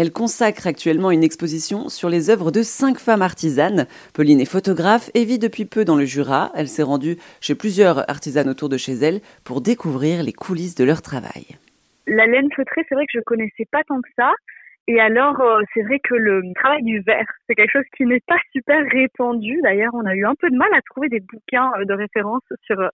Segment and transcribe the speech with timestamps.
[0.00, 3.88] Elle consacre actuellement une exposition sur les œuvres de cinq femmes artisanes.
[4.14, 6.52] Pauline est photographe et vit depuis peu dans le Jura.
[6.54, 10.84] Elle s'est rendue chez plusieurs artisanes autour de chez elle pour découvrir les coulisses de
[10.84, 11.58] leur travail.
[12.06, 14.30] La laine feutrée, c'est vrai que je connaissais pas tant que ça.
[14.86, 18.22] Et alors, euh, c'est vrai que le travail du verre, c'est quelque chose qui n'est
[18.24, 19.58] pas super répandu.
[19.64, 22.44] D'ailleurs, on a eu un peu de mal à trouver des bouquins euh, de référence
[22.66, 22.88] sur euh,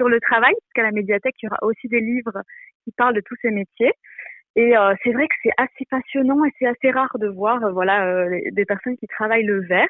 [0.00, 2.42] sur le travail, parce qu'à la médiathèque, il y aura aussi des livres
[2.84, 3.92] qui parlent de tous ces métiers.
[4.56, 8.64] Et c'est vrai que c'est assez passionnant et c'est assez rare de voir, voilà, des
[8.64, 9.88] personnes qui travaillent le verre.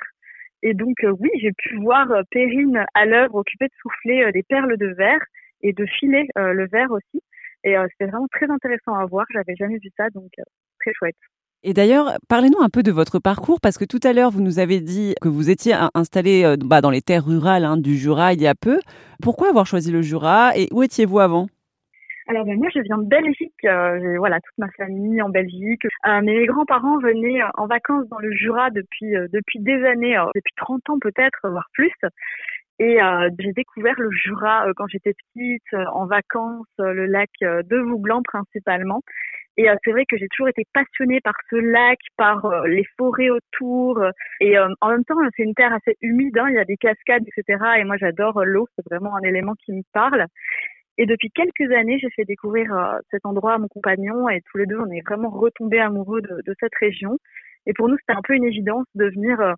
[0.62, 4.88] Et donc, oui, j'ai pu voir Perrine à l'œuvre occupée de souffler des perles de
[4.88, 5.24] verre
[5.62, 7.22] et de filer le verre aussi.
[7.64, 9.24] Et c'était vraiment très intéressant à voir.
[9.32, 10.30] J'avais jamais vu ça, donc
[10.80, 11.16] très chouette.
[11.62, 14.58] Et d'ailleurs, parlez-nous un peu de votre parcours, parce que tout à l'heure, vous nous
[14.58, 18.32] avez dit que vous étiez installé euh, bah, dans les terres rurales hein, du Jura
[18.32, 18.80] il y a peu.
[19.22, 21.48] Pourquoi avoir choisi le Jura et où étiez-vous avant?
[22.30, 25.84] Alors ben, moi je viens de Belgique, euh, voilà toute ma famille en Belgique.
[26.06, 30.90] Euh, mes grands-parents venaient en vacances dans le Jura depuis depuis des années, depuis 30
[30.90, 31.92] ans peut-être, voire plus.
[32.78, 32.98] Et
[33.38, 39.02] j'ai découvert le Jura quand j'étais petite, en vacances, le lac de Vouglan principalement.
[39.60, 42.84] Et euh, c'est vrai que j'ai toujours été passionnée par ce lac, par euh, les
[42.96, 44.02] forêts autour.
[44.40, 46.38] Et euh, en même temps, c'est une terre assez humide.
[46.38, 47.62] Hein, il y a des cascades, etc.
[47.78, 48.66] Et moi, j'adore l'eau.
[48.76, 50.24] C'est vraiment un élément qui me parle.
[51.00, 52.76] Et depuis quelques années, j'ai fait découvrir
[53.10, 54.28] cet endroit à mon compagnon.
[54.28, 57.16] Et tous les deux, on est vraiment retombés amoureux de, de cette région.
[57.64, 59.54] Et pour nous, c'était un peu une évidence de venir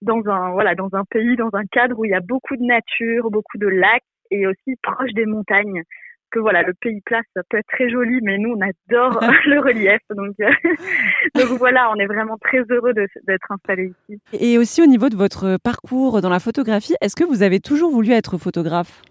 [0.00, 2.64] dans un voilà dans un pays, dans un cadre où il y a beaucoup de
[2.64, 5.82] nature, beaucoup de lacs et aussi proche des montagnes
[6.30, 9.60] que voilà, le pays plat, ça peut être très joli, mais nous, on adore le
[9.60, 10.00] relief.
[10.10, 10.50] Donc, euh,
[11.34, 14.20] donc voilà, on est vraiment très heureux d'être installés ici.
[14.32, 17.90] Et aussi au niveau de votre parcours dans la photographie, est-ce que vous avez toujours
[17.90, 19.02] voulu être photographe?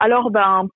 [0.00, 0.68] Alors, ben,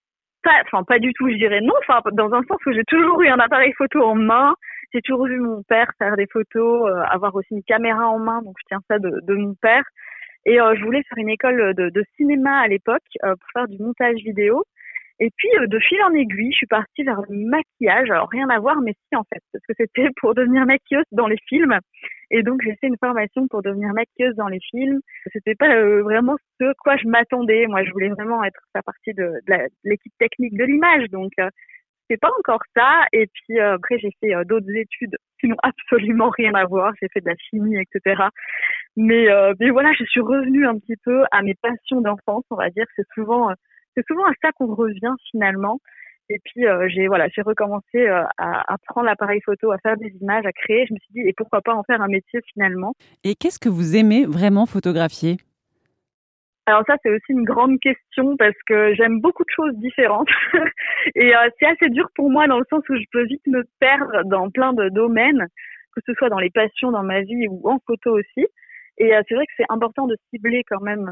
[0.43, 1.75] pas, enfin, pas du tout, je dirais non.
[1.81, 4.55] Enfin, dans un sens où j'ai toujours eu un appareil photo en main.
[4.93, 8.43] J'ai toujours vu mon père faire des photos, euh, avoir aussi une caméra en main,
[8.43, 9.85] donc je tiens ça de, de mon père.
[10.45, 13.79] Et euh, je voulais faire une école de, de cinéma à l'époque pour faire du
[13.79, 14.65] montage vidéo.
[15.23, 18.11] Et puis, euh, de fil en aiguille, je suis partie vers le maquillage.
[18.11, 21.29] Alors, rien à voir, mais si, en fait, parce que c'était pour devenir maquilleuse dans
[21.29, 21.79] les films.
[22.33, 25.01] Et donc, j'ai fait une formation pour devenir maquilleuse dans les films.
[25.33, 27.67] C'était pas euh, vraiment ce quoi je m'attendais.
[27.67, 29.31] Moi, je voulais vraiment être faire partie de,
[29.85, 31.09] l'équipe technique de l'image.
[31.11, 31.51] Donc, euh,
[32.09, 33.05] c'est pas encore ça.
[33.13, 36.95] Et puis, après, j'ai fait d'autres études qui n'ont absolument rien à voir.
[37.01, 38.23] J'ai fait de la chimie, etc.
[38.97, 39.27] Mais,
[39.61, 42.87] mais voilà, je suis revenue un petit peu à mes passions d'enfance, on va dire.
[42.97, 43.53] C'est souvent
[43.95, 45.81] c'est souvent à ça qu'on revient finalement.
[46.33, 49.97] Et puis euh, j'ai voilà, j'ai recommencé euh, à, à, prendre l'appareil photo, à faire
[49.97, 50.87] des images, à créer.
[50.87, 52.95] Je me suis dit et pourquoi pas en faire un métier finalement.
[53.23, 55.37] Et qu'est-ce que vous aimez vraiment photographier?
[56.67, 60.29] Alors ça, c'est aussi une grande question parce que j'aime beaucoup de choses différentes
[61.15, 63.65] et euh, c'est assez dur pour moi dans le sens où je peux vite me
[63.81, 65.49] perdre dans plein de domaines,
[65.95, 68.47] que ce soit dans les passions dans ma vie ou en photo aussi.
[68.99, 71.11] Et c'est vrai que c'est important de cibler quand même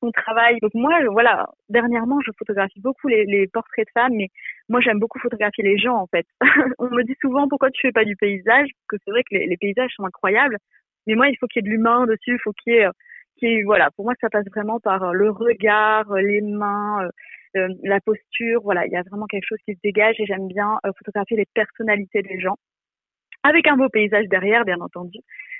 [0.00, 0.58] son travail.
[0.60, 4.28] Donc moi, voilà, dernièrement, je photographie beaucoup les, les portraits de femmes, mais
[4.70, 6.26] moi, j'aime beaucoup photographier les gens, en fait.
[6.78, 9.36] On me dit souvent pourquoi tu fais pas du paysage, parce que c'est vrai que
[9.36, 10.56] les, paysages sont incroyables,
[11.06, 12.86] mais moi, il faut qu'il y ait de l'humain dessus, il faut qu'il y ait,
[13.42, 17.08] ait, voilà, pour moi, ça passe vraiment par le regard, les mains,
[17.56, 20.46] euh, la posture, voilà, il y a vraiment quelque chose qui se dégage et j'aime
[20.46, 22.56] bien euh, photographier les personnalités des gens
[23.42, 25.18] avec un beau paysage derrière, bien entendu.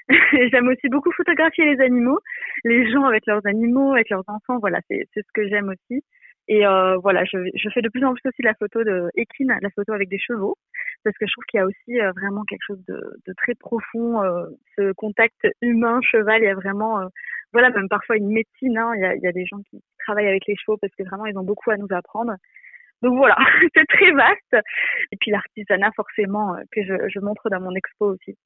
[0.52, 2.18] j'aime aussi beaucoup photographier les animaux,
[2.64, 4.58] les gens avec leurs animaux, avec leurs enfants.
[4.60, 6.02] Voilà, c'est ce que j'aime aussi.
[6.50, 9.56] Et euh, voilà, je, je, fais de plus en plus aussi la photo de équine,
[9.62, 10.56] la photo avec des chevaux,
[11.04, 13.54] parce que je trouve qu'il y a aussi euh, vraiment quelque chose de, de très
[13.54, 14.46] profond, euh,
[14.76, 16.42] ce contact humain-cheval.
[16.42, 17.06] Il y a vraiment, euh,
[17.52, 18.76] voilà, même parfois une médecine.
[18.76, 20.92] Hein, il, y a, il y a des gens qui travaillent avec les chevaux parce
[20.96, 22.32] que vraiment ils ont beaucoup à nous apprendre.
[23.02, 23.36] Donc voilà,
[23.76, 24.66] c'est très vaste.
[25.12, 28.36] Et puis l'artisanat forcément que je, je montre dans mon expo aussi.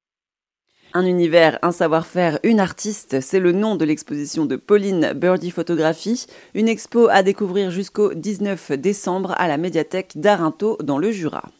[0.93, 6.25] Un univers, un savoir-faire, une artiste, c'est le nom de l'exposition de Pauline Birdie Photographie,
[6.53, 11.51] une expo à découvrir jusqu'au 19 décembre à la médiathèque d'Arinto dans le Jura.